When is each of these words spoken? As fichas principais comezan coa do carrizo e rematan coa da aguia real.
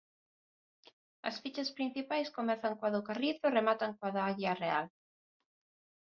As 1.29 1.35
fichas 1.41 1.69
principais 1.77 2.33
comezan 2.37 2.77
coa 2.79 2.93
do 2.95 3.05
carrizo 3.07 3.43
e 3.47 3.55
rematan 3.57 3.91
coa 3.97 4.11
da 4.15 4.23
aguia 4.29 4.53
real. 4.63 4.85